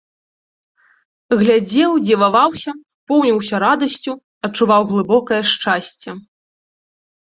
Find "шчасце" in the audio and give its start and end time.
5.55-6.09